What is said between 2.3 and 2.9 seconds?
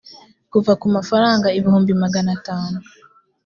atanu